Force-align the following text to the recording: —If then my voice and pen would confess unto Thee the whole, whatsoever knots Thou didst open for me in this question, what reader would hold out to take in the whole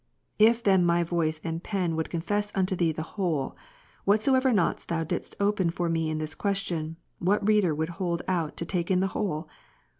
—If 0.49 0.63
then 0.63 0.83
my 0.83 1.03
voice 1.03 1.39
and 1.43 1.63
pen 1.63 1.95
would 1.95 2.09
confess 2.09 2.51
unto 2.55 2.75
Thee 2.75 2.91
the 2.91 3.03
whole, 3.03 3.55
whatsoever 4.03 4.51
knots 4.51 4.83
Thou 4.83 5.03
didst 5.03 5.35
open 5.39 5.69
for 5.69 5.89
me 5.89 6.09
in 6.09 6.17
this 6.17 6.33
question, 6.33 6.97
what 7.19 7.47
reader 7.47 7.75
would 7.75 7.89
hold 8.01 8.23
out 8.27 8.57
to 8.57 8.65
take 8.65 8.89
in 8.89 8.99
the 8.99 9.09
whole 9.13 9.47